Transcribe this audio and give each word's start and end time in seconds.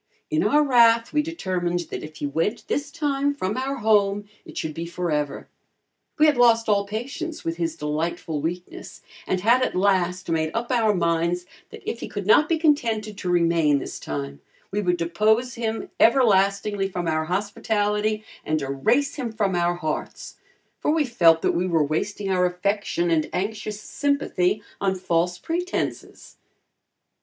In 0.31 0.43
our 0.43 0.63
wrath, 0.63 1.13
we 1.13 1.21
determined 1.21 1.81
that 1.91 2.01
if 2.03 2.15
he 2.15 2.25
went 2.25 2.67
this 2.67 2.89
time 2.89 3.35
from 3.35 3.55
our 3.55 3.75
home, 3.75 4.27
it 4.45 4.57
should 4.57 4.73
be 4.73 4.87
forever. 4.87 5.47
We 6.17 6.25
had 6.25 6.37
lost 6.37 6.67
all 6.67 6.87
patience 6.87 7.45
with 7.45 7.57
his 7.57 7.75
delightful 7.75 8.41
weakness 8.41 9.03
and 9.27 9.41
had 9.41 9.61
at 9.61 9.75
last 9.75 10.27
made 10.27 10.49
up 10.55 10.71
our 10.71 10.95
minds 10.95 11.45
that 11.69 11.87
if 11.87 11.99
he 11.99 12.07
could 12.07 12.25
not 12.25 12.49
be 12.49 12.57
contented 12.57 13.15
to 13.19 13.29
remain 13.29 13.77
this 13.77 13.99
time, 13.99 14.41
we 14.71 14.81
would 14.81 14.97
depose 14.97 15.53
him 15.53 15.91
everlastingly 15.99 16.89
from 16.89 17.07
our 17.07 17.25
hospitality 17.25 18.23
and 18.43 18.59
erase 18.63 19.17
him 19.17 19.31
from 19.31 19.53
our 19.53 19.75
hearts, 19.75 20.37
for 20.79 20.89
we 20.89 21.05
felt 21.05 21.43
that 21.43 21.51
we 21.51 21.67
were 21.67 21.83
wasting 21.83 22.31
our 22.31 22.47
affection 22.47 23.11
and 23.11 23.29
anxious 23.31 23.79
sympathy 23.79 24.63
on 24.81 24.95
false 24.95 25.37
pretenses. 25.37 26.37